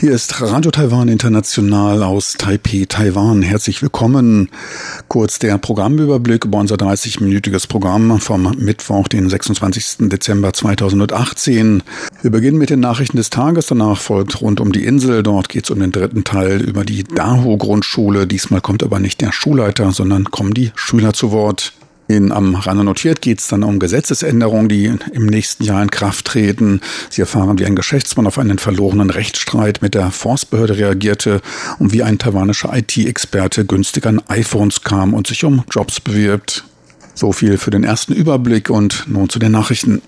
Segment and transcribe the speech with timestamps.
[0.00, 3.42] Hier ist Radio Taiwan International aus Taipei, Taiwan.
[3.42, 4.48] Herzlich willkommen.
[5.08, 10.08] Kurz der Programmüberblick über unser 30-minütiges Programm vom Mittwoch, den 26.
[10.08, 11.82] Dezember 2018.
[12.22, 13.66] Wir beginnen mit den Nachrichten des Tages.
[13.66, 15.24] Danach folgt rund um die Insel.
[15.24, 18.28] Dort geht es um den dritten Teil über die Daho-Grundschule.
[18.28, 21.72] Diesmal kommt aber nicht der Schulleiter, sondern kommen die Schüler zu Wort.
[22.10, 26.24] In Am Rande notiert geht es dann um Gesetzesänderungen, die im nächsten Jahr in Kraft
[26.24, 26.80] treten.
[27.10, 31.42] Sie erfahren, wie ein Geschäftsmann auf einen verlorenen Rechtsstreit mit der Forstbehörde reagierte
[31.78, 36.64] und wie ein taiwanischer IT-Experte günstig an iPhones kam und sich um Jobs bewirbt.
[37.14, 40.00] So viel für den ersten Überblick und nun zu den Nachrichten.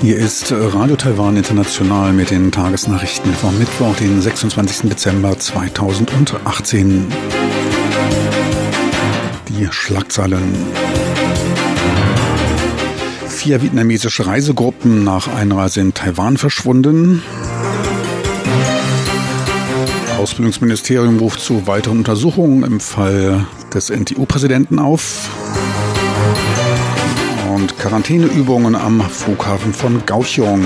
[0.00, 4.88] Hier ist Radio Taiwan International mit den Tagesnachrichten vom Mittwoch, den 26.
[4.88, 7.06] Dezember 2018.
[9.48, 10.54] Die Schlagzeilen.
[13.28, 17.22] Vier vietnamesische Reisegruppen nach Einreise in Taiwan verschwunden.
[20.18, 25.28] Ausbildungsministerium ruft zu weiteren Untersuchungen im Fall des NTU-Präsidenten auf
[27.60, 30.64] und Quarantäneübungen am Flughafen von Kaohsiung.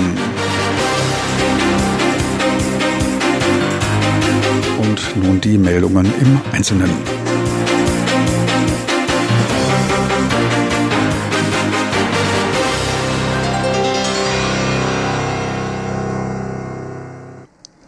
[4.77, 7.24] Und nun die Meldungen im Einzelnen.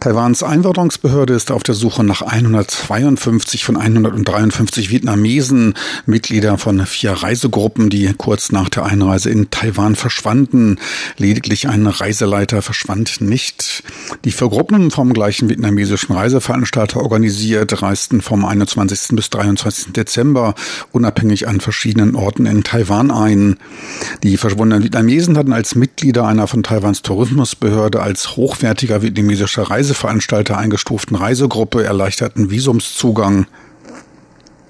[0.08, 5.74] Taiwans Einwanderungsbehörde ist auf der Suche nach 152 von 153 Vietnamesen,
[6.06, 10.78] Mitglieder von vier Reisegruppen, die kurz nach der Einreise in Taiwan verschwanden.
[11.18, 13.82] Lediglich ein Reiseleiter verschwand nicht.
[14.24, 19.14] Die vier Gruppen vom gleichen vietnamesischen Reiseveranstalter organisiert, reisten vom 21.
[19.14, 19.92] bis 23.
[19.92, 20.54] Dezember
[20.90, 23.58] unabhängig an verschiedenen Orten in Taiwan ein.
[24.22, 30.56] Die verschwundenen Vietnamesen hatten als Mitglieder einer von Taiwans Tourismusbehörde als hochwertiger vietnamesischer Reise Reiseveranstalter
[30.56, 33.46] eingestuften Reisegruppe erleichterten Visumszugang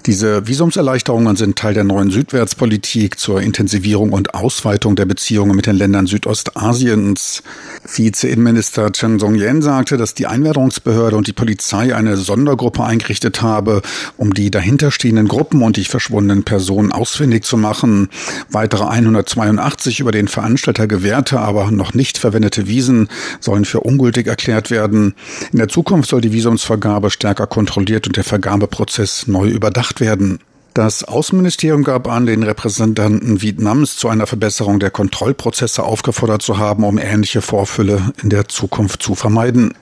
[0.05, 5.75] diese Visumserleichterungen sind Teil der neuen Südwärtspolitik zur Intensivierung und Ausweitung der Beziehungen mit den
[5.75, 7.43] Ländern Südostasiens.
[7.85, 13.81] Vize-Innenminister Chen Song-yen sagte, dass die Einwanderungsbehörde und die Polizei eine Sondergruppe eingerichtet habe,
[14.15, 18.07] um die dahinterstehenden Gruppen und die verschwundenen Personen ausfindig zu machen.
[18.49, 23.09] Weitere 182 über den Veranstalter gewährte, aber noch nicht verwendete Visen
[23.41, 25.13] sollen für ungültig erklärt werden.
[25.51, 30.39] In der Zukunft soll die Visumsvergabe stärker kontrolliert und der Vergabeprozess neu überdacht gemacht werden.
[30.73, 36.83] Das Außenministerium gab an, den Repräsentanten Vietnams zu einer Verbesserung der Kontrollprozesse aufgefordert zu haben,
[36.83, 39.73] um ähnliche Vorfälle in der Zukunft zu vermeiden.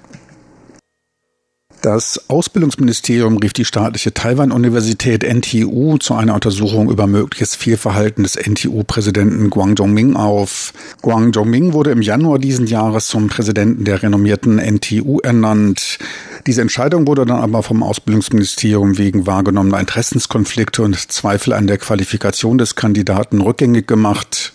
[1.81, 9.51] Das Ausbildungsministerium rief die staatliche Taiwan-Universität NTU zu einer Untersuchung über mögliches Fehlverhalten des NTU-Präsidenten
[9.51, 10.74] Guang Zhongming auf.
[11.03, 16.00] Guang Zhongming wurde im Januar diesen Jahres zum Präsidenten der renommierten NTU ernannt.
[16.47, 22.58] Diese Entscheidung wurde dann aber vom Ausbildungsministerium wegen wahrgenommener Interessenskonflikte und Zweifel an der Qualifikation
[22.58, 24.53] des Kandidaten rückgängig gemacht.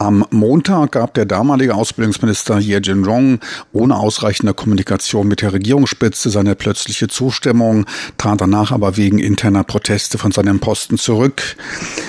[0.00, 3.38] Am Montag gab der damalige Ausbildungsminister Ye Jinrong
[3.70, 7.84] ohne ausreichende Kommunikation mit der Regierungsspitze seine plötzliche Zustimmung,
[8.16, 11.54] trat danach aber wegen interner Proteste von seinem Posten zurück.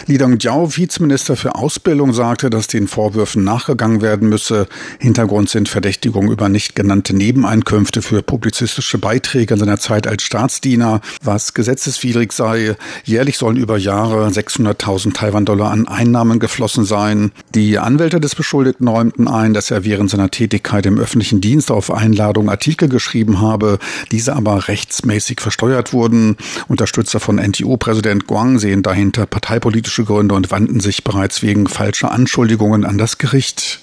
[0.07, 4.68] Li Dongjiao, Vizeminister für Ausbildung, sagte, dass den Vorwürfen nachgegangen werden müsse.
[5.00, 11.02] Hintergrund sind Verdächtigungen über nicht genannte Nebeneinkünfte für publizistische Beiträge in seiner Zeit als Staatsdiener,
[11.22, 12.78] was gesetzeswidrig sei.
[13.03, 17.34] Jährlich sollen über Jahre 600.000 Taiwan-Dollar an Einnahmen geflossen sein.
[17.53, 21.91] Die Anwälte des Beschuldigten räumten ein, dass er während seiner Tätigkeit im öffentlichen Dienst auf
[21.91, 23.79] Einladung Artikel geschrieben habe,
[24.11, 26.37] diese aber rechtsmäßig versteuert wurden.
[26.67, 32.85] Unterstützer von NTU-Präsident Guang sehen dahinter parteipolitische Gründe und wandten sich bereits wegen falscher Anschuldigungen
[32.85, 33.81] an das Gericht.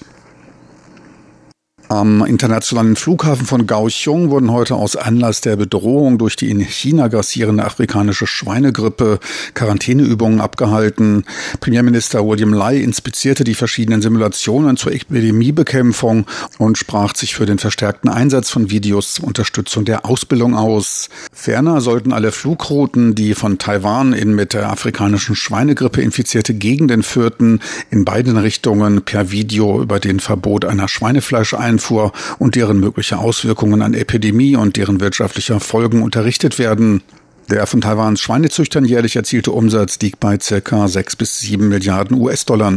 [1.91, 7.07] Am internationalen Flughafen von Kaohsiung wurden heute aus Anlass der Bedrohung durch die in China
[7.07, 9.19] grassierende afrikanische Schweinegrippe
[9.55, 11.25] Quarantäneübungen abgehalten.
[11.59, 16.27] Premierminister William Lai inspizierte die verschiedenen Simulationen zur Epidemiebekämpfung
[16.59, 21.09] und sprach sich für den verstärkten Einsatz von Videos zur Unterstützung der Ausbildung aus.
[21.33, 27.61] Ferner sollten alle Flugrouten, die von Taiwan in mit der afrikanischen Schweinegrippe infizierte Gegenden führten,
[27.89, 33.19] in beiden Richtungen per Video über den Verbot einer Schweinefleisch ein Einfuhr und deren mögliche
[33.19, 37.01] Auswirkungen an Epidemie und deren wirtschaftlicher Folgen unterrichtet werden.
[37.49, 40.87] Der von Taiwans Schweinezüchtern jährlich erzielte Umsatz liegt bei ca.
[40.87, 42.73] 6 bis 7 Milliarden US-Dollar.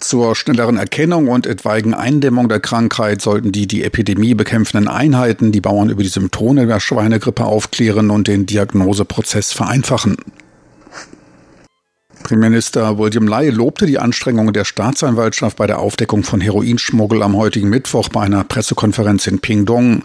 [0.00, 5.60] Zur schnelleren Erkennung und etwaigen Eindämmung der Krankheit sollten die die Epidemie bekämpfenden Einheiten die
[5.60, 10.16] Bauern über die Symptome der Schweinegrippe aufklären und den Diagnoseprozess vereinfachen.
[12.22, 17.68] Premierminister William Lai lobte die Anstrengungen der Staatsanwaltschaft bei der Aufdeckung von Heroinschmuggel am heutigen
[17.68, 20.02] Mittwoch bei einer Pressekonferenz in Pingdong.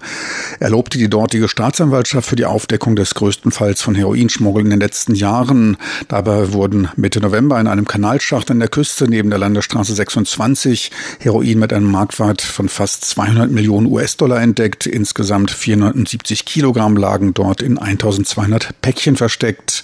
[0.60, 4.80] Er lobte die dortige Staatsanwaltschaft für die Aufdeckung des größten Falls von Heroinschmuggel in den
[4.80, 5.78] letzten Jahren.
[6.08, 11.60] Dabei wurden Mitte November in einem Kanalschacht an der Küste neben der Landesstraße 26 Heroin
[11.60, 14.86] mit einem Marktwert von fast 200 Millionen US-Dollar entdeckt.
[14.86, 19.84] Insgesamt 470 Kilogramm lagen dort in 1200 Päckchen versteckt.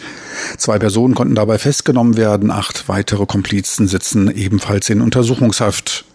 [0.58, 2.52] Zwei Personen konnten dabei festgenommen werden.
[2.52, 6.06] Acht weitere Komplizen sitzen ebenfalls in Untersuchungshaft.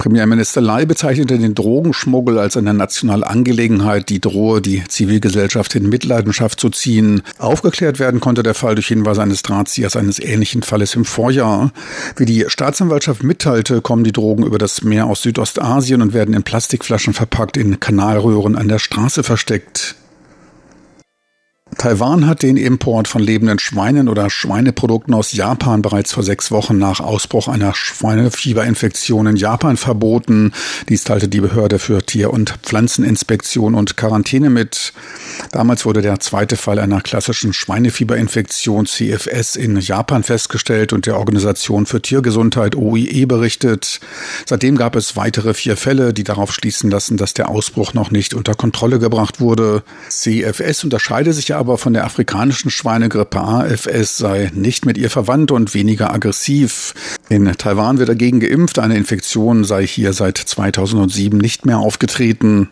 [0.00, 6.58] Premierminister Lai bezeichnete den Drogenschmuggel als eine nationale Angelegenheit, die drohe, die Zivilgesellschaft in Mitleidenschaft
[6.58, 7.20] zu ziehen.
[7.36, 11.70] Aufgeklärt werden konnte der Fall durch Hinweise eines Drahtziehers eines ähnlichen Falles im Vorjahr.
[12.16, 16.44] Wie die Staatsanwaltschaft mitteilte, kommen die Drogen über das Meer aus Südostasien und werden in
[16.44, 19.96] Plastikflaschen verpackt in Kanalröhren an der Straße versteckt.
[21.80, 26.76] Taiwan hat den Import von lebenden Schweinen oder Schweineprodukten aus Japan bereits vor sechs Wochen
[26.76, 30.52] nach Ausbruch einer Schweinefieberinfektion in Japan verboten.
[30.90, 34.92] Dies teilte die Behörde für Tier- und Pflanzeninspektion und Quarantäne mit.
[35.52, 41.86] Damals wurde der zweite Fall einer klassischen Schweinefieberinfektion CFS in Japan festgestellt und der Organisation
[41.86, 44.00] für Tiergesundheit OIE berichtet.
[44.44, 48.34] Seitdem gab es weitere vier Fälle, die darauf schließen lassen, dass der Ausbruch noch nicht
[48.34, 49.82] unter Kontrolle gebracht wurde.
[50.10, 55.52] CFS unterscheide sich ja aber von der afrikanischen Schweinegrippe AFS sei nicht mit ihr verwandt
[55.52, 56.94] und weniger aggressiv.
[57.28, 58.80] In Taiwan wird dagegen geimpft.
[58.80, 62.70] Eine Infektion sei hier seit 2007 nicht mehr aufgetreten.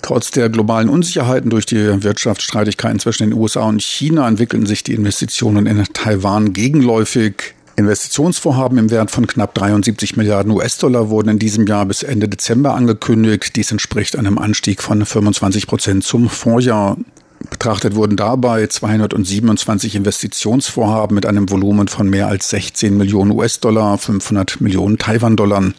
[0.00, 4.94] Trotz der globalen Unsicherheiten durch die Wirtschaftsstreitigkeiten zwischen den USA und China entwickeln sich die
[4.94, 7.54] Investitionen in Taiwan gegenläufig.
[7.76, 12.74] Investitionsvorhaben im Wert von knapp 73 Milliarden US-Dollar wurden in diesem Jahr bis Ende Dezember
[12.74, 13.56] angekündigt.
[13.56, 16.96] Dies entspricht einem Anstieg von 25 Prozent zum Vorjahr.
[17.50, 24.60] Betrachtet wurden dabei 227 Investitionsvorhaben mit einem Volumen von mehr als 16 Millionen US-Dollar, 500
[24.60, 25.72] Millionen Taiwan-Dollar.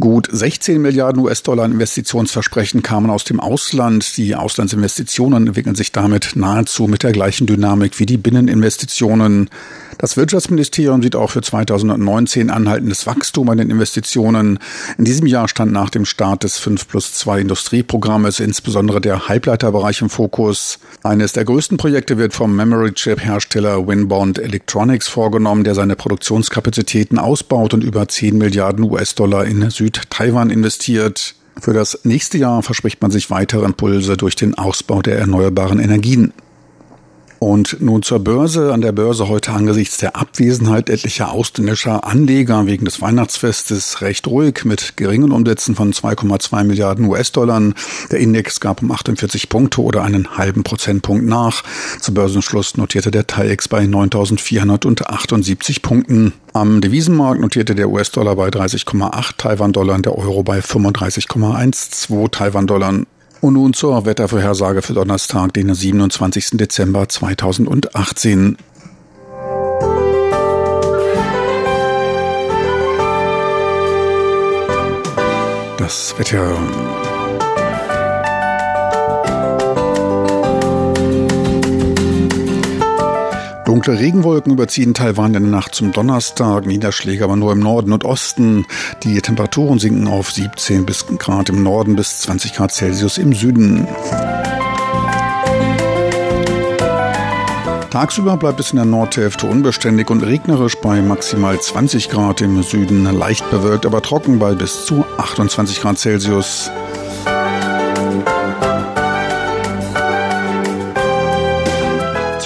[0.00, 4.16] Gut 16 Milliarden US-Dollar Investitionsversprechen kamen aus dem Ausland.
[4.16, 9.50] Die Auslandsinvestitionen entwickeln sich damit nahezu mit der gleichen Dynamik wie die Binneninvestitionen.
[9.98, 14.60] Das Wirtschaftsministerium sieht auch für 2019 anhaltendes Wachstum an den Investitionen.
[14.96, 20.00] In diesem Jahr stand nach dem Start des 5 plus 2 Industrieprogrammes insbesondere der Halbleiterbereich
[20.00, 20.78] im Fokus.
[21.02, 27.18] Eines der größten Projekte wird vom Memory Chip Hersteller Winbond Electronics vorgenommen, der seine Produktionskapazitäten
[27.18, 31.34] ausbaut und über 10 Milliarden US-Dollar in Süd Süd-Taiwan investiert.
[31.60, 36.32] Für das nächste Jahr verspricht man sich weitere Impulse durch den Ausbau der erneuerbaren Energien.
[37.38, 38.72] Und nun zur Börse.
[38.72, 44.64] An der Börse heute angesichts der Abwesenheit etlicher ausländischer Anleger wegen des Weihnachtsfestes recht ruhig
[44.64, 47.62] mit geringen Umsätzen von 2,2 Milliarden US-Dollar.
[48.10, 51.62] Der Index gab um 48 Punkte oder einen halben Prozentpunkt nach.
[52.00, 56.32] Zu Börsenschluss notierte der TAIEX bei 9.478 Punkten.
[56.52, 63.04] Am Devisenmarkt notierte der US-Dollar bei 30,8 Taiwan-Dollar der Euro bei 35,12 Taiwan-Dollar.
[63.40, 66.50] Und nun zur Wettervorhersage für Donnerstag, den 27.
[66.52, 68.56] Dezember 2018.
[75.78, 76.56] Das Wetter
[83.68, 88.02] Dunkle Regenwolken überziehen Taiwan in der Nacht zum Donnerstag, Niederschläge aber nur im Norden und
[88.02, 88.64] Osten.
[89.02, 93.86] Die Temperaturen sinken auf 17 bis Grad im Norden bis 20 Grad Celsius im Süden.
[97.90, 103.04] Tagsüber bleibt es in der Nordhälfte unbeständig und regnerisch bei maximal 20 Grad im Süden,
[103.04, 106.70] leicht bewölkt, aber trocken bei bis zu 28 Grad Celsius.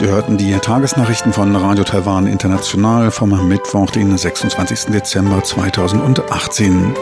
[0.02, 4.86] Sie hörten die Tagesnachrichten von Radio Taiwan International vom Mittwoch, den 26.
[4.86, 6.92] Dezember 2018.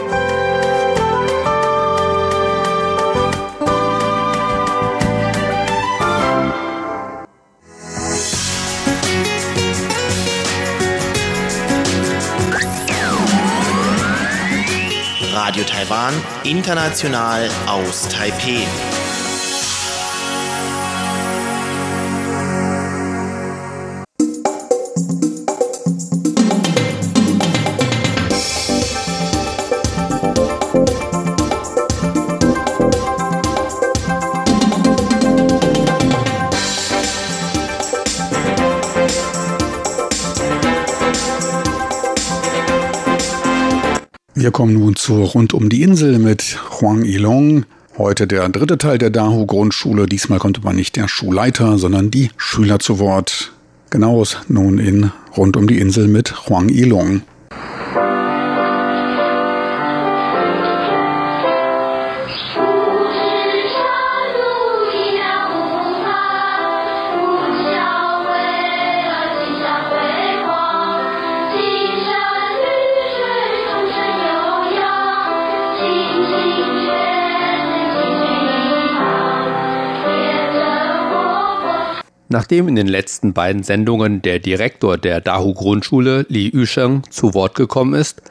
[15.33, 18.90] Radio Taiwan, international aus Taipeh.
[44.41, 47.65] Wir kommen nun zu Rund um die Insel mit Huang Ilong.
[47.95, 50.07] Heute der dritte Teil der Dahu Grundschule.
[50.07, 53.51] Diesmal kommt aber nicht der Schulleiter, sondern die Schüler zu Wort.
[53.91, 57.21] Genaues nun in Rund um die Insel mit Huang Ilong.
[82.33, 87.55] Nachdem in den letzten beiden Sendungen der Direktor der Dahu Grundschule, Li Yusheng, zu Wort
[87.55, 88.21] gekommen ist,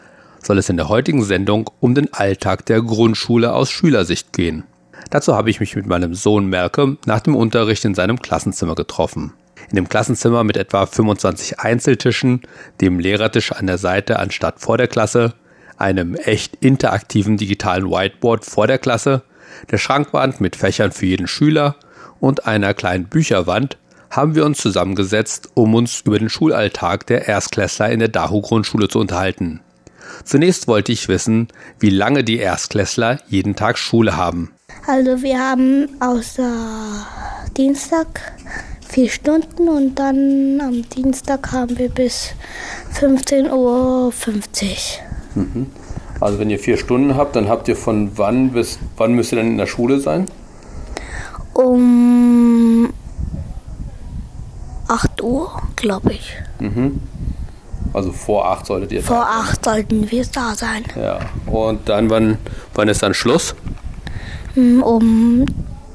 [0.43, 4.65] soll es in der heutigen Sendung um den Alltag der Grundschule aus Schülersicht gehen.
[5.11, 9.35] Dazu habe ich mich mit meinem Sohn Merke nach dem Unterricht in seinem Klassenzimmer getroffen.
[9.69, 12.41] In dem Klassenzimmer mit etwa 25 Einzeltischen,
[12.81, 15.35] dem Lehrertisch an der Seite anstatt vor der Klasse,
[15.77, 19.25] einem echt interaktiven digitalen Whiteboard vor der Klasse,
[19.71, 21.77] der Schrankwand mit Fächern für jeden Schüler
[22.19, 23.77] und einer kleinen Bücherwand
[24.11, 28.99] haben wir uns zusammengesetzt, um uns über den Schulalltag der Erstklässler in der Dahu-Grundschule zu
[28.99, 29.61] unterhalten.
[30.25, 31.49] Zunächst wollte ich wissen,
[31.79, 34.51] wie lange die Erstklässler jeden Tag Schule haben.
[34.87, 37.07] Also wir haben außer
[37.57, 38.33] Dienstag
[38.89, 42.33] vier Stunden und dann am Dienstag haben wir bis
[42.95, 44.13] 15.50 Uhr.
[45.37, 45.67] Mhm.
[46.21, 49.37] Also wenn ihr vier Stunden habt, dann habt ihr von wann bis wann müsst ihr
[49.37, 50.27] dann in der Schule sein?
[51.55, 52.93] Um
[54.91, 56.37] 8 Uhr, glaube ich.
[56.59, 57.01] Mhm.
[57.93, 60.85] Also vor 8 solltet ihr Vor 8 sollten wir da sein.
[60.97, 61.19] Ja.
[61.47, 62.39] Und dann, wann,
[62.75, 63.55] wann ist dann Schluss?
[64.55, 65.47] Hm, um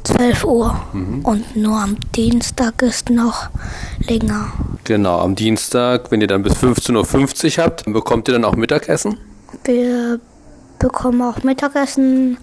[0.04, 0.80] 12 Uhr.
[0.94, 1.26] Mhm.
[1.26, 3.50] Und nur am Dienstag ist noch
[4.00, 4.52] länger.
[4.84, 9.18] Genau, am Dienstag, wenn ihr dann bis 15.50 Uhr habt, bekommt ihr dann auch Mittagessen?
[9.64, 10.20] Wir
[10.80, 12.38] bekommen auch Mittagessen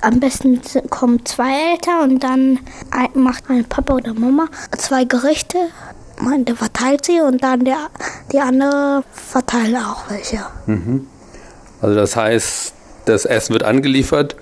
[0.00, 2.58] am besten kommen zwei Eltern und dann
[3.14, 5.58] macht mein Papa oder Mama zwei Gerichte.
[6.22, 7.88] Der verteilt sie und dann der,
[8.30, 10.40] die andere verteilt auch welche.
[10.66, 11.06] Mhm.
[11.80, 12.74] Also das heißt,
[13.06, 14.36] das Essen wird angeliefert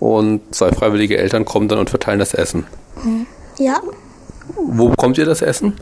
[0.00, 2.66] und zwei freiwillige Eltern kommen dann und verteilen das Essen.
[3.04, 3.26] Mhm.
[3.58, 3.80] Ja.
[4.56, 5.76] Wo bekommt ihr das Essen?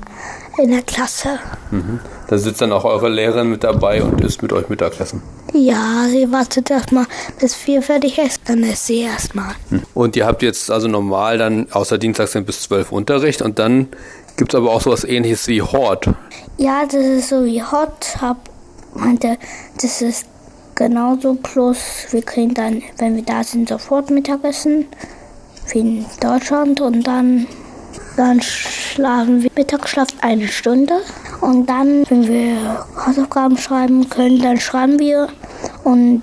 [0.58, 1.38] In der Klasse.
[1.70, 2.00] Mhm.
[2.28, 5.22] Da sitzt dann auch eure Lehrerin mit dabei und isst mit euch Mittagessen.
[5.52, 7.06] Ja, sie wartet erstmal,
[7.38, 9.54] bis vier fertig ist, dann ist sie erstmal.
[9.70, 9.82] Hm.
[9.94, 13.88] Und ihr habt jetzt also normal dann außer Dienstags bis zwölf Unterricht und dann
[14.36, 16.10] gibt es aber auch sowas ähnliches wie Hort.
[16.58, 18.18] Ja, das ist so wie Hort.
[18.20, 18.38] Hab,
[18.94, 19.38] meinte,
[19.80, 20.26] das ist
[20.74, 24.86] genauso, plus wir kriegen dann, wenn wir da sind, sofort Mittagessen,
[25.72, 27.46] wie in Deutschland und dann
[28.16, 30.94] dann schlafen wir Mittagsschlaf eine Stunde.
[31.40, 35.28] Und dann, wenn wir Hausaufgaben schreiben können, dann schreiben wir.
[35.84, 36.22] Und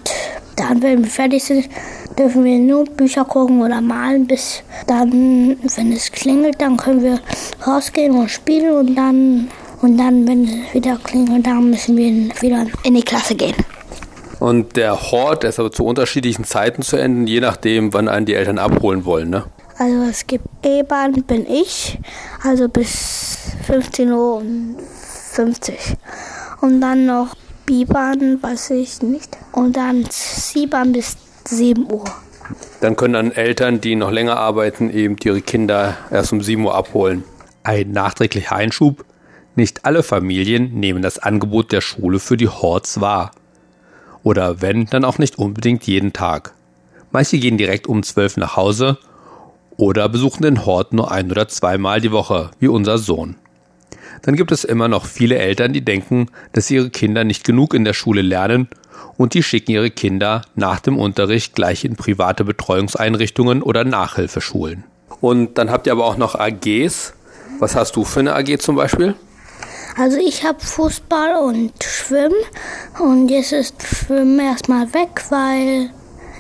[0.56, 1.70] dann, wenn wir fertig sind,
[2.18, 7.20] dürfen wir nur Bücher gucken oder malen, bis dann, wenn es klingelt, dann können wir
[7.66, 9.50] rausgehen und spielen und dann,
[9.82, 13.56] und dann, wenn es wieder klingelt, dann müssen wir wieder in die Klasse gehen.
[14.40, 18.34] Und der Hort ist aber zu unterschiedlichen Zeiten zu enden, je nachdem, wann einen die
[18.34, 19.46] Eltern abholen wollen, ne?
[19.78, 21.98] Also es gibt E-Bahn bin ich,
[22.44, 23.38] also bis
[23.68, 24.44] 15.50 Uhr.
[26.62, 29.36] Und dann noch B-Bahn, weiß ich nicht.
[29.52, 32.04] Und dann C-Bahn bis 7 Uhr.
[32.82, 36.76] Dann können dann Eltern, die noch länger arbeiten, eben ihre Kinder erst um 7 Uhr
[36.76, 37.24] abholen.
[37.64, 39.06] Ein nachträglicher Einschub.
[39.56, 43.32] Nicht alle Familien nehmen das Angebot der Schule für die Horts wahr.
[44.24, 46.54] Oder wenn, dann auch nicht unbedingt jeden Tag.
[47.12, 48.98] Manche gehen direkt um 12 nach Hause
[49.78, 53.36] oder besuchen den Hort nur ein oder zweimal die Woche, wie unser Sohn.
[54.22, 57.84] Dann gibt es immer noch viele Eltern, die denken, dass ihre Kinder nicht genug in
[57.84, 58.70] der Schule lernen
[59.18, 64.86] und die schicken ihre Kinder nach dem Unterricht gleich in private Betreuungseinrichtungen oder Nachhilfeschulen.
[65.22, 67.14] Und dann habt ihr aber auch noch AGs.
[67.60, 69.16] Was hast du für eine AG zum Beispiel?
[69.96, 72.34] Also ich habe Fußball und Schwimmen
[73.00, 75.92] und jetzt ist Schwimmen erstmal weg, weil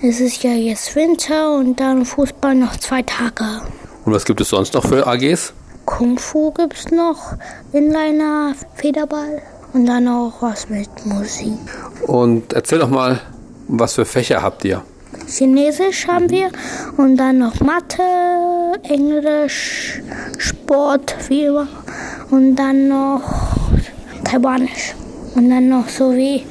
[0.05, 3.61] es ist ja jetzt Winter und dann Fußball noch zwei Tage.
[4.03, 5.53] Und was gibt es sonst noch für AGs?
[5.85, 7.37] Kung Fu gibt es noch,
[7.71, 9.41] Inliner, Federball
[9.71, 11.53] und dann auch was mit Musik.
[12.05, 13.21] Und erzähl doch mal,
[13.69, 14.83] was für Fächer habt ihr?
[15.25, 16.49] Chinesisch haben wir
[16.97, 18.03] und dann noch Mathe,
[18.83, 20.01] Englisch,
[20.37, 21.67] Sport, wie immer.
[22.29, 23.21] Und dann noch
[24.25, 24.95] Taiwanisch.
[25.35, 26.43] Und dann noch so wie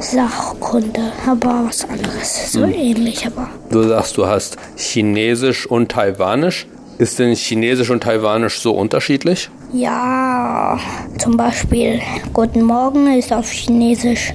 [0.00, 2.72] Sachkunde, aber was anderes, so hm.
[2.72, 3.48] ähnlich aber.
[3.70, 6.66] Du sagst, du hast Chinesisch und Taiwanisch.
[6.98, 9.50] Ist denn Chinesisch und Taiwanisch so unterschiedlich?
[9.72, 10.78] Ja,
[11.18, 12.00] zum Beispiel
[12.32, 14.32] Guten Morgen ist auf Chinesisch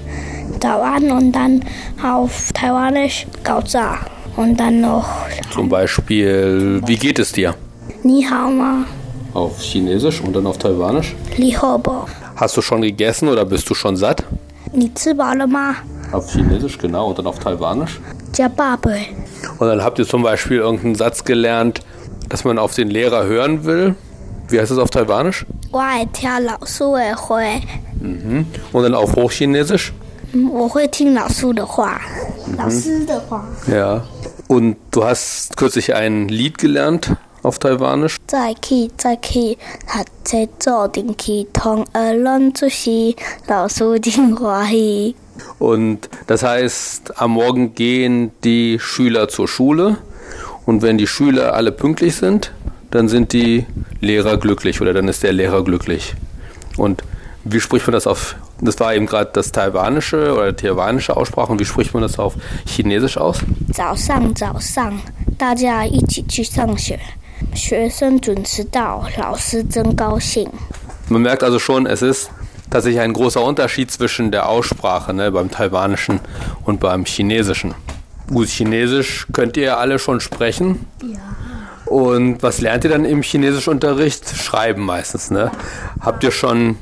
[0.59, 1.63] Taiwan und dann
[2.03, 3.97] auf Taiwanisch Gaoza.
[4.35, 5.07] Und dann noch
[5.53, 7.55] Zum Beispiel, wie geht es dir?
[8.03, 8.85] Ni Hao Ma,
[9.33, 11.15] Auf Chinesisch und dann auf Taiwanisch.
[11.37, 12.05] Li Ho Bo.
[12.35, 14.18] Hast du schon gegessen oder bist du schon satt?
[16.12, 17.09] Auf Chinesisch, genau.
[17.09, 18.00] Und dann auf Taiwanisch.
[19.59, 21.81] Und dann habt ihr zum Beispiel irgendeinen Satz gelernt,
[22.29, 23.95] dass man auf den Lehrer hören will.
[24.48, 25.45] Wie heißt das auf Taiwanisch?
[28.00, 28.48] Mhm.
[28.74, 29.93] Und dann auf Hochchinesisch?
[33.67, 33.74] Mhm.
[33.74, 34.03] Ja.
[34.48, 37.15] Und du hast kürzlich ein Lied gelernt
[37.48, 38.16] auf Taiwanisch.
[38.26, 45.14] 再去再去，读册做定去，同学拢出席，老师真欢喜。
[45.58, 49.98] Und das heißt, am Morgen gehen die Schüler zur Schule.
[50.64, 52.52] Und wenn die Schüler alle pünktlich sind,
[52.90, 53.66] dann sind die
[54.00, 56.14] Lehrer glücklich oder dann ist der Lehrer glücklich.
[56.76, 57.02] Und
[57.44, 61.52] wie spricht man das auf, das war eben gerade das taiwanische oder taiwanische Aussprache.
[61.52, 62.34] Und wie spricht man das auf
[62.64, 63.40] Chinesisch aus?
[63.74, 64.98] 早上早上，
[65.36, 66.98] 大家一起去上学，
[67.54, 70.48] 学生准时到，老师真高兴。
[71.08, 72.30] Man merkt also schon, es ist
[72.70, 76.20] tatsächlich ein großer Unterschied zwischen der Aussprache ne, beim Taiwanischen
[76.64, 77.74] und beim Chinesischen.
[78.28, 80.86] Gut, Chinesisch könnt ihr alle schon sprechen.
[81.02, 81.18] Ja.
[81.86, 84.28] Und was lernt ihr dann im Chinesischunterricht?
[84.36, 85.50] Schreiben meistens, ne?
[86.00, 86.76] Habt ihr schon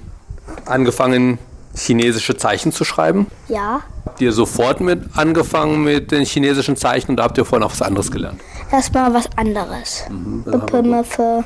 [0.64, 1.38] angefangen,
[1.77, 3.27] chinesische Zeichen zu schreiben?
[3.47, 7.71] Ja, Habt ihr sofort mit angefangen mit den chinesischen Zeichen oder habt ihr vorher noch
[7.73, 8.39] was anderes gelernt?
[8.71, 10.05] erstmal was anderes.
[10.45, 11.43] Bepimmefe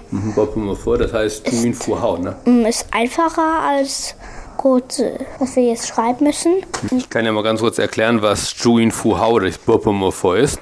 [1.00, 2.36] Das heißt Tuin Fu Hao, ne?
[2.46, 4.16] mm, ist einfacher als
[4.58, 6.54] kurze, was wir jetzt schreiben müssen.
[6.96, 10.60] Ich kann ja mal ganz kurz erklären, was Juin Fu Hao durch Bopomorpho ist.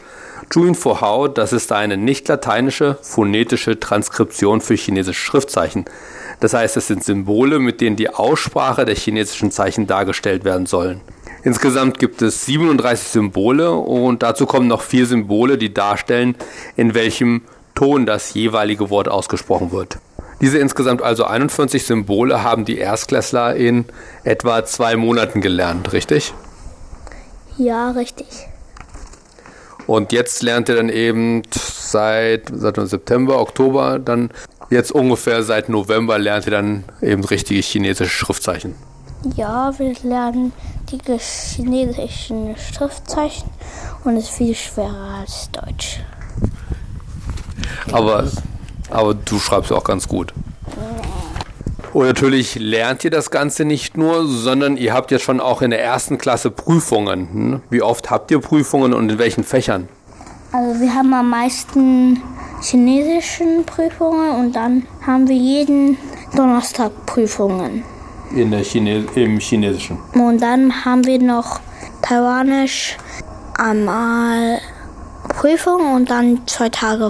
[0.52, 5.86] Juin Fu Hao, das ist eine nicht lateinische phonetische Transkription für chinesische Schriftzeichen.
[6.40, 11.02] Das heißt, es sind Symbole, mit denen die Aussprache der chinesischen Zeichen dargestellt werden sollen.
[11.44, 16.36] Insgesamt gibt es 37 Symbole und dazu kommen noch vier Symbole, die darstellen,
[16.76, 17.42] in welchem
[17.76, 20.00] Ton das jeweilige Wort ausgesprochen wird.
[20.42, 23.86] Diese insgesamt also 41 Symbole haben die Erstklässler in
[24.24, 26.34] etwa zwei Monaten gelernt, richtig?
[27.58, 28.28] Ja, richtig.
[29.86, 34.30] Und jetzt lernt ihr dann eben seit, seit September, Oktober, dann
[34.70, 38.76] jetzt ungefähr seit November lernt ihr dann eben richtige chinesische Schriftzeichen.
[39.36, 40.54] Ja, wir lernen
[40.92, 43.50] die chinesischen Schriftzeichen
[44.04, 46.00] und es ist viel schwerer als Deutsch.
[47.92, 48.28] Aber,
[48.90, 50.34] aber du schreibst auch ganz gut.
[51.92, 55.72] Und natürlich lernt ihr das Ganze nicht nur, sondern ihr habt jetzt schon auch in
[55.72, 57.30] der ersten Klasse Prüfungen.
[57.32, 57.62] hm?
[57.70, 59.90] Wie oft habt ihr Prüfungen und in welchen Fächern?
[60.52, 62.22] Also wir haben am meisten
[62.62, 65.98] chinesischen Prüfungen und dann haben wir jeden
[66.36, 67.84] Donnerstag Prüfungen.
[68.36, 69.98] In der Chine Im Chinesischen.
[70.14, 71.60] Und dann haben wir noch
[72.02, 72.98] Taiwanisch
[73.58, 74.60] einmal
[75.30, 77.10] Prüfung und dann zwei Tage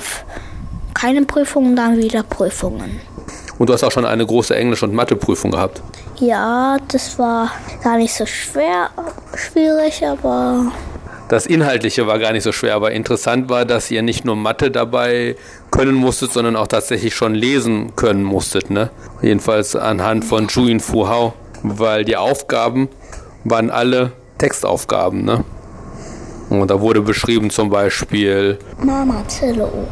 [0.93, 2.99] keine Prüfung und dann wieder Prüfungen.
[3.57, 5.81] Und du hast auch schon eine große Englisch- und Matheprüfung gehabt.
[6.17, 7.51] Ja, das war
[7.83, 8.89] gar nicht so schwer,
[9.35, 10.71] schwierig, aber
[11.29, 14.71] das Inhaltliche war gar nicht so schwer, aber interessant war, dass ihr nicht nur Mathe
[14.71, 15.35] dabei
[15.69, 18.71] können musstet, sondern auch tatsächlich schon lesen können musstet.
[18.71, 18.89] Ne?
[19.21, 22.89] Jedenfalls anhand von Juin Fu Hao, weil die Aufgaben
[23.43, 25.23] waren alle Textaufgaben.
[25.23, 25.45] Ne?
[26.49, 29.23] Und da wurde beschrieben zum Beispiel: Mama
[29.61, 29.85] oh,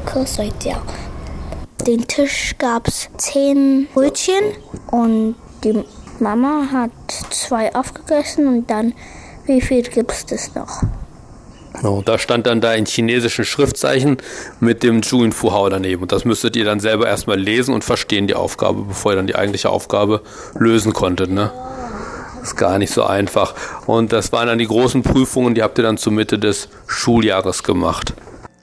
[1.85, 4.41] Den Tisch gab es zehn Brötchen
[4.89, 5.83] und die
[6.19, 6.91] Mama hat
[7.29, 8.93] zwei aufgegessen und dann,
[9.45, 10.81] wie viel gibt es noch?
[11.81, 14.17] No, da stand dann da in chinesischen Schriftzeichen
[14.59, 16.03] mit dem Juin Fu Hao daneben.
[16.03, 19.27] Und das müsstet ihr dann selber erstmal lesen und verstehen, die Aufgabe, bevor ihr dann
[19.27, 20.21] die eigentliche Aufgabe
[20.59, 21.29] lösen konntet.
[21.29, 21.51] Ne?
[22.47, 23.53] ist gar nicht so einfach.
[23.85, 27.63] Und das waren dann die großen Prüfungen, die habt ihr dann zur Mitte des Schuljahres
[27.63, 28.13] gemacht.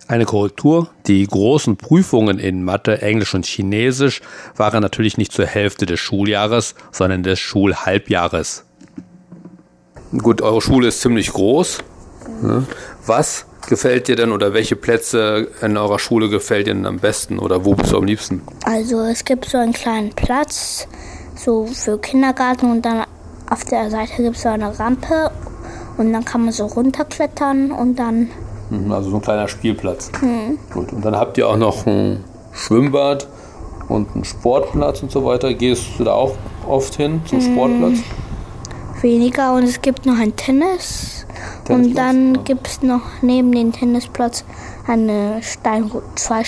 [0.06, 0.90] Eine Korrektur.
[1.06, 4.20] Die großen Prüfungen in Mathe, Englisch und Chinesisch
[4.56, 8.64] waren natürlich nicht zur Hälfte des Schuljahres, sondern des Schulhalbjahres.
[10.16, 11.78] Gut, eure Schule ist ziemlich groß.
[12.42, 12.66] Ne?
[13.06, 17.38] Was gefällt dir denn oder welche Plätze in eurer Schule gefällt dir denn am besten
[17.38, 18.42] oder wo bist du am liebsten?
[18.64, 20.86] Also es gibt so einen kleinen Platz,
[21.36, 23.04] so für Kindergarten und dann
[23.50, 25.30] auf der Seite gibt es so eine Rampe
[25.96, 28.28] und dann kann man so runterklettern und dann
[28.70, 30.10] Mhm, Also so ein kleiner Spielplatz.
[30.72, 30.90] Gut.
[30.92, 33.28] Und dann habt ihr auch noch ein Schwimmbad
[33.88, 35.52] und einen Sportplatz und so weiter.
[35.52, 36.34] Gehst du da auch
[36.66, 37.98] oft hin zum Sportplatz?
[39.02, 41.23] weniger und es gibt noch ein Tennis.
[41.68, 42.42] Und dann ja.
[42.42, 44.44] gibt es noch neben dem Tennisplatz
[44.86, 46.44] eine Steinru zwei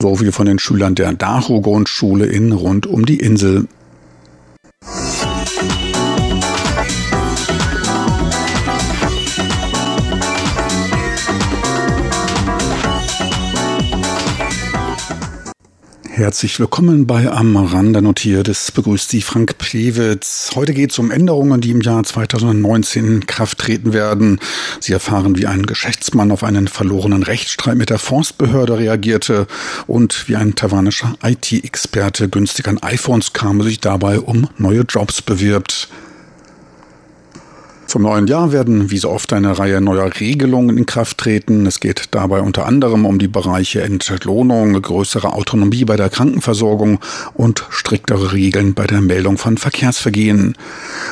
[0.00, 3.66] So viel von den Schülern der Dacho-Grundschule in rund um die Insel.
[16.16, 18.46] Herzlich willkommen bei Am Rande notiert.
[18.46, 20.52] Es begrüßt Sie Frank Plewitz.
[20.54, 24.38] Heute geht es um Änderungen, die im Jahr 2019 in Kraft treten werden.
[24.78, 29.48] Sie erfahren, wie ein Geschäftsmann auf einen verlorenen Rechtsstreit mit der Forstbehörde reagierte
[29.88, 35.20] und wie ein taiwanischer IT-Experte günstig an iPhones kam und sich dabei um neue Jobs
[35.20, 35.88] bewirbt.
[37.94, 41.64] Zum neuen Jahr werden wie so oft eine Reihe neuer Regelungen in Kraft treten.
[41.64, 46.98] Es geht dabei unter anderem um die Bereiche Entlohnung, größere Autonomie bei der Krankenversorgung
[47.34, 50.56] und striktere Regeln bei der Meldung von Verkehrsvergehen.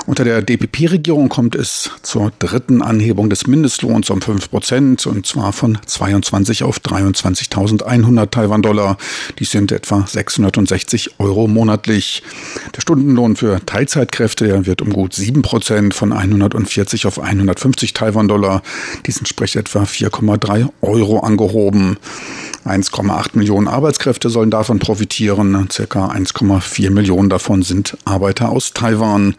[0.06, 5.52] Unter der DPP-Regierung kommt es zur dritten Anhebung des Mindestlohns um 5 Prozent und zwar
[5.52, 8.96] von 22 auf 23.100 Taiwan-Dollar.
[9.38, 12.24] Dies sind etwa 660 Euro monatlich.
[12.74, 18.62] Der Stundenlohn für Teilzeitkräfte wird um gut 7 Prozent von 100 140 auf 150 Taiwan-Dollar.
[19.06, 21.98] Dies entspricht etwa 4,3 Euro angehoben.
[22.64, 25.68] 1,8 Millionen Arbeitskräfte sollen davon profitieren.
[25.70, 29.34] Circa 1,4 Millionen davon sind Arbeiter aus Taiwan.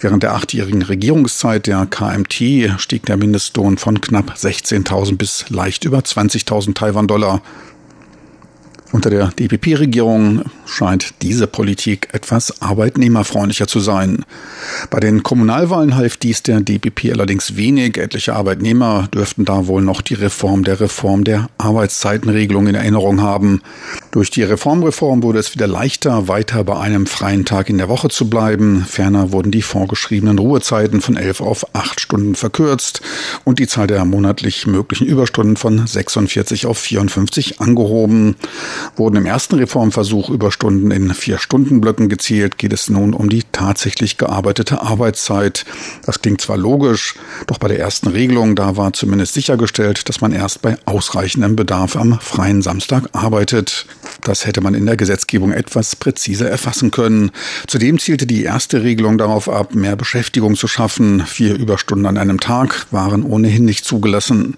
[0.00, 5.98] Während der achtjährigen Regierungszeit der KMT stieg der Mindestlohn von knapp 16.000 bis leicht über
[5.98, 7.42] 20.000 Taiwan-Dollar.
[8.90, 14.24] Unter der DPP-Regierung scheint diese Politik etwas arbeitnehmerfreundlicher zu sein.
[14.88, 17.98] Bei den Kommunalwahlen half dies der DPP allerdings wenig.
[17.98, 23.60] Etliche Arbeitnehmer dürften da wohl noch die Reform der Reform der Arbeitszeitenregelung in Erinnerung haben.
[24.10, 28.08] Durch die Reformreform wurde es wieder leichter, weiter bei einem freien Tag in der Woche
[28.08, 28.86] zu bleiben.
[28.88, 33.02] Ferner wurden die vorgeschriebenen Ruhezeiten von elf auf acht Stunden verkürzt
[33.44, 38.36] und die Zahl der monatlich möglichen Überstunden von 46 auf 54 angehoben.
[38.96, 44.80] Wurden im ersten Reformversuch Überstunden in Vier-Stunden-Blöcken gezählt, geht es nun um die tatsächlich gearbeitete
[44.80, 45.66] Arbeitszeit.
[46.06, 47.14] Das klingt zwar logisch,
[47.46, 51.94] doch bei der ersten Regelung, da war zumindest sichergestellt, dass man erst bei ausreichendem Bedarf
[51.94, 53.84] am freien Samstag arbeitet.
[54.22, 57.30] Das hätte man in der Gesetzgebung etwas präziser erfassen können.
[57.66, 61.24] Zudem zielte die erste Regelung darauf ab, mehr Beschäftigung zu schaffen.
[61.24, 64.56] Vier Überstunden an einem Tag waren ohnehin nicht zugelassen.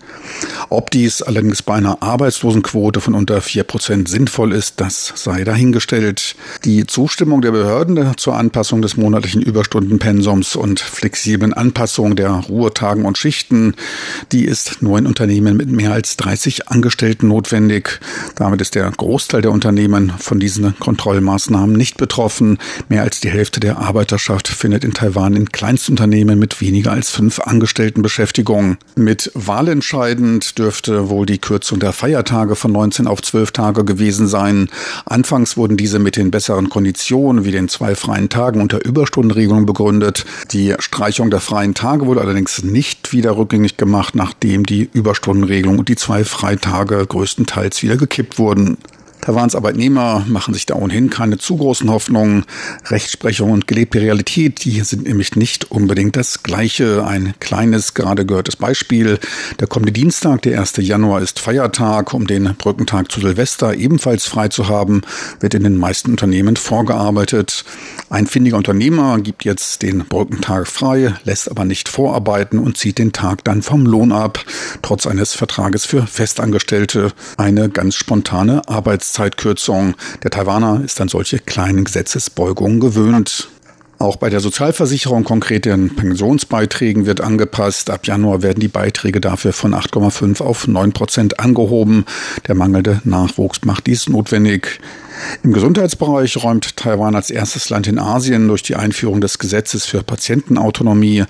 [0.71, 6.35] Ob dies allerdings bei einer Arbeitslosenquote von unter vier Prozent sinnvoll ist, das sei dahingestellt.
[6.65, 13.19] Die Zustimmung der Behörden zur Anpassung des monatlichen Überstundenpensums und flexiblen Anpassung der Ruhetagen und
[13.19, 13.75] Schichten,
[14.33, 18.01] die ist nur in Unternehmen mit mehr als 30 Angestellten notwendig.
[18.35, 22.59] Damit ist der Großteil der Unternehmen von diesen Kontrollmaßnahmen nicht betroffen.
[22.89, 27.39] Mehr als die Hälfte der Arbeiterschaft findet in Taiwan in Kleinstunternehmen mit weniger als fünf
[27.39, 28.77] Angestellten Beschäftigung.
[28.97, 34.69] Mit wahlentscheidend dürfte wohl die Kürzung der Feiertage von 19 auf 12 Tage gewesen sein.
[35.07, 40.25] Anfangs wurden diese mit den besseren Konditionen wie den zwei freien Tagen unter Überstundenregelung begründet.
[40.51, 45.89] Die Streichung der freien Tage wurde allerdings nicht wieder rückgängig gemacht, nachdem die Überstundenregelung und
[45.89, 48.79] die zwei Freitage größtenteils wieder gekippt wurden.
[49.21, 52.47] Taiwans Arbeitnehmer machen sich da ohnehin keine zu großen Hoffnungen.
[52.87, 57.07] Rechtsprechung und gelebte Realität, die sind nämlich nicht unbedingt das Gleiche.
[57.07, 59.19] Ein kleines, gerade gehörtes Beispiel.
[59.59, 60.77] Der kommende Dienstag, der 1.
[60.79, 62.15] Januar, ist Feiertag.
[62.15, 65.03] Um den Brückentag zu Silvester ebenfalls frei zu haben,
[65.41, 67.65] wird in den meisten Unternehmen vorgearbeitet.
[68.09, 73.13] Ein findiger Unternehmer gibt jetzt den Brückentag frei, lässt aber nicht vorarbeiten und zieht den
[73.13, 74.45] Tag dann vom Lohn ab,
[74.81, 77.13] trotz eines Vertrages für Festangestellte.
[77.37, 79.95] Eine ganz spontane Arbeits Arbeitszeitkürzung.
[80.23, 83.49] Der Taiwaner ist an solche kleinen Gesetzesbeugungen gewöhnt.
[83.99, 87.91] Auch bei der Sozialversicherung, konkret den Pensionsbeiträgen, wird angepasst.
[87.91, 92.07] Ab Januar werden die Beiträge dafür von 8,5 auf 9 Prozent angehoben.
[92.47, 94.81] Der mangelnde Nachwuchs macht dies notwendig.
[95.43, 100.03] Im Gesundheitsbereich räumt Taiwan als erstes Land in Asien durch die Einführung des Gesetzes für
[100.03, 101.25] Patientenautonomie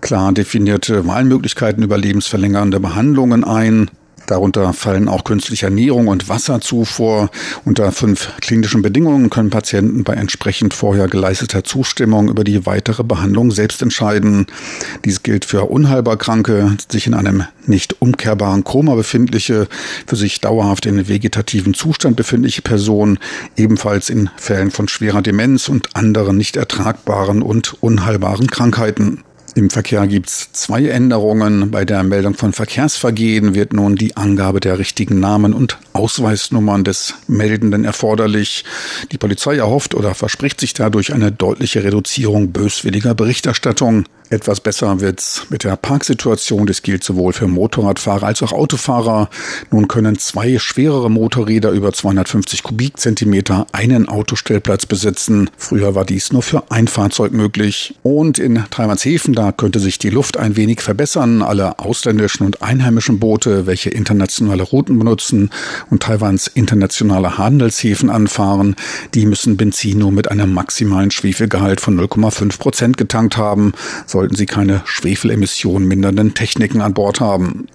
[0.00, 3.90] klar definierte Wahlmöglichkeiten über lebensverlängernde Behandlungen ein.
[4.28, 7.30] Darunter fallen auch künstliche Ernährung und Wasserzufuhr.
[7.64, 13.50] Unter fünf klinischen Bedingungen können Patienten bei entsprechend vorher geleisteter Zustimmung über die weitere Behandlung
[13.50, 14.46] selbst entscheiden.
[15.06, 19.66] Dies gilt für unheilbar Kranke, sich in einem nicht umkehrbaren Koma befindliche,
[20.06, 23.18] für sich dauerhaft in vegetativen Zustand befindliche Personen,
[23.56, 29.24] ebenfalls in Fällen von schwerer Demenz und anderen nicht ertragbaren und unheilbaren Krankheiten.
[29.58, 31.72] Im Verkehr gibt es zwei Änderungen.
[31.72, 37.14] Bei der Meldung von Verkehrsvergehen wird nun die Angabe der richtigen Namen und Ausweisnummern des
[37.26, 38.64] Meldenden erforderlich.
[39.10, 44.04] Die Polizei erhofft oder verspricht sich dadurch eine deutliche Reduzierung böswilliger Berichterstattung.
[44.30, 46.66] Etwas besser wird's mit der Parksituation.
[46.66, 49.30] Das gilt sowohl für Motorradfahrer als auch Autofahrer.
[49.70, 55.48] Nun können zwei schwerere Motorräder über 250 Kubikzentimeter einen Autostellplatz besitzen.
[55.56, 57.94] Früher war dies nur für ein Fahrzeug möglich.
[58.02, 61.40] Und in Taiwanshäfen, da könnte sich die Luft ein wenig verbessern.
[61.40, 65.48] Alle ausländischen und einheimischen Boote, welche internationale Routen benutzen
[65.88, 68.76] und Taiwans internationale Handelshäfen anfahren,
[69.14, 73.72] die müssen Benzin nur mit einem maximalen Schwefelgehalt von 0,5 Prozent getankt haben.
[74.06, 77.68] So sollten sie keine Schwefelemissionen mindernden Techniken an Bord haben.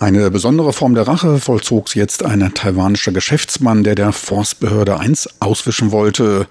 [0.00, 5.90] Eine besondere Form der Rache vollzog jetzt ein taiwanischer Geschäftsmann, der der Forstbehörde 1 auswischen
[5.90, 6.46] wollte.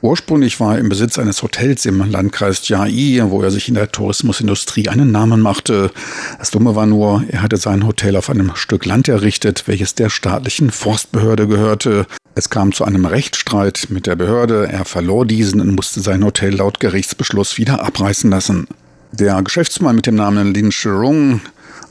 [0.00, 3.90] Ursprünglich war er im Besitz eines Hotels im Landkreis Jiai, wo er sich in der
[3.90, 5.90] Tourismusindustrie einen Namen machte.
[6.38, 10.08] Das Dumme war nur, er hatte sein Hotel auf einem Stück Land errichtet, welches der
[10.08, 12.06] staatlichen Forstbehörde gehörte.
[12.36, 16.54] Es kam zu einem Rechtsstreit mit der Behörde, er verlor diesen und musste sein Hotel
[16.54, 18.68] laut Gerichtsbeschluss wieder abreißen lassen.
[19.10, 21.40] Der Geschäftsmann mit dem Namen Lin Shirung,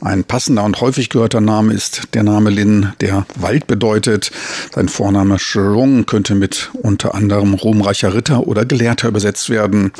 [0.04, 4.30] ein passender und häufig gehörter Name ist der Name Lin, der Wald bedeutet.
[4.74, 9.92] Sein Vorname Shirung könnte mit unter anderem ruhmreicher Ritter oder Gelehrter übersetzt werden.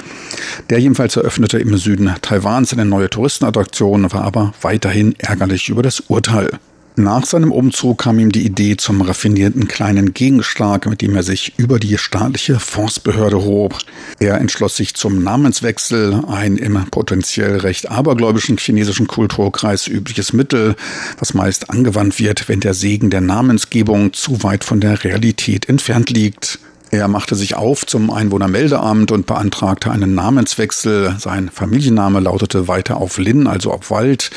[0.71, 6.01] Der jedenfalls eröffnete im Süden Taiwans eine neue Touristenattraktion, war aber weiterhin ärgerlich über das
[6.01, 6.59] Urteil.
[6.97, 11.55] Nach seinem Umzug kam ihm die Idee zum raffinierten kleinen Gegenschlag, mit dem er sich
[11.57, 13.77] über die staatliche Forstbehörde hob.
[14.21, 20.77] Er entschloss sich zum Namenswechsel, ein im potenziell recht abergläubischen chinesischen Kulturkreis übliches Mittel,
[21.19, 26.11] was meist angewandt wird, wenn der Segen der Namensgebung zu weit von der Realität entfernt
[26.11, 26.61] liegt.
[26.93, 31.17] Er machte sich auf zum Einwohnermeldeamt und beantragte einen Namenswechsel.
[31.19, 34.31] Sein Familienname lautete weiter auf Lin, also auf Wald.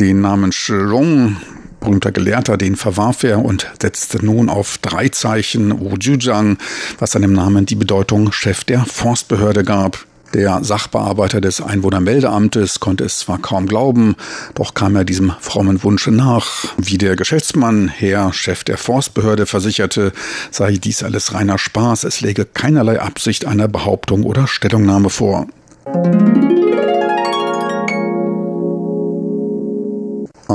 [0.00, 1.36] Den Namen Shirong
[1.82, 6.58] berühmter Gelehrter, den verwarf er und setzte nun auf drei Zeichen Wujujang,
[6.98, 10.06] was seinem Namen die Bedeutung Chef der Forstbehörde gab.
[10.34, 14.16] Der Sachbearbeiter des Einwohnermeldeamtes konnte es zwar kaum glauben,
[14.54, 16.64] doch kam er diesem frommen Wunsche nach.
[16.78, 20.12] Wie der Geschäftsmann, Herr Chef der Forstbehörde, versicherte,
[20.50, 25.48] sei dies alles reiner Spaß, es läge keinerlei Absicht einer Behauptung oder Stellungnahme vor.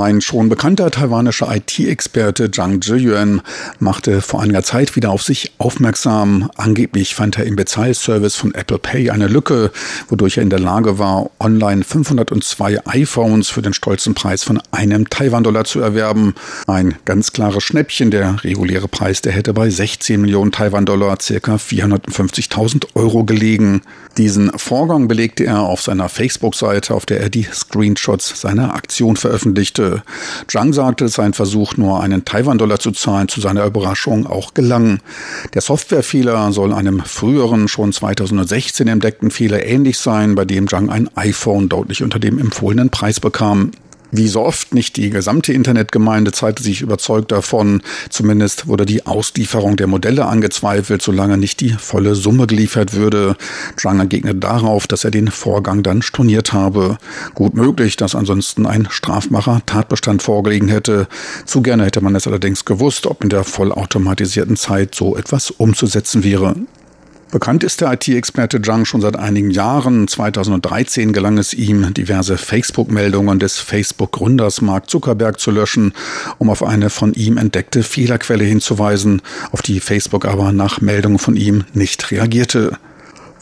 [0.01, 3.41] Ein schon bekannter taiwanischer IT-Experte Zhang Zhiyuan
[3.79, 6.49] machte vor einiger Zeit wieder auf sich aufmerksam.
[6.55, 9.71] Angeblich fand er im Bezahlservice von Apple Pay eine Lücke,
[10.09, 15.09] wodurch er in der Lage war, online 502 iPhones für den stolzen Preis von einem
[15.09, 16.35] Taiwan-Dollar zu erwerben.
[16.67, 18.11] Ein ganz klares Schnäppchen.
[18.11, 23.81] Der reguläre Preis, der hätte bei 16 Millionen Taiwan-Dollar, circa 450.000 Euro gelegen.
[24.17, 29.86] Diesen Vorgang belegte er auf seiner Facebook-Seite, auf der er die Screenshots seiner Aktion veröffentlichte.
[30.47, 34.99] Zhang sagte, sein Versuch, nur einen Taiwan-Dollar zu zahlen, zu seiner Überraschung auch gelang.
[35.53, 41.09] Der Softwarefehler soll einem früheren, schon 2016 entdeckten Fehler ähnlich sein, bei dem Zhang ein
[41.15, 43.71] iPhone deutlich unter dem empfohlenen Preis bekam.
[44.11, 47.81] Wie so oft nicht die gesamte Internetgemeinde zeigte sich überzeugt davon.
[48.09, 53.35] Zumindest wurde die Auslieferung der Modelle angezweifelt, solange nicht die volle Summe geliefert würde.
[53.75, 56.97] Zhang entgegnete darauf, dass er den Vorgang dann storniert habe.
[57.33, 61.07] Gut möglich, dass ansonsten ein strafbarer Tatbestand vorgelegen hätte.
[61.45, 66.23] Zu gerne hätte man es allerdings gewusst, ob in der vollautomatisierten Zeit so etwas umzusetzen
[66.23, 66.55] wäre.
[67.29, 70.07] Bekannt ist der IT-Experte Zhang schon seit einigen Jahren.
[70.07, 75.93] 2013 gelang es ihm, diverse Facebook-Meldungen des Facebook-Gründers Mark Zuckerberg zu löschen,
[76.37, 81.35] um auf eine von ihm entdeckte Fehlerquelle hinzuweisen, auf die Facebook aber nach Meldungen von
[81.35, 82.77] ihm nicht reagierte.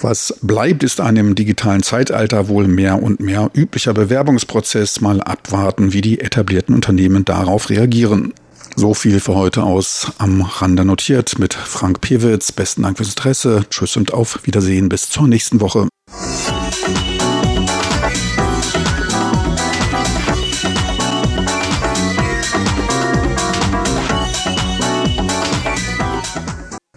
[0.01, 4.99] Was bleibt, ist einem digitalen Zeitalter wohl mehr und mehr üblicher Bewerbungsprozess.
[4.99, 8.33] Mal abwarten, wie die etablierten Unternehmen darauf reagieren.
[8.77, 12.51] So viel für heute aus am Rande notiert mit Frank Pewitz.
[12.51, 13.65] Besten Dank fürs Interesse.
[13.69, 15.87] Tschüss und auf Wiedersehen bis zur nächsten Woche.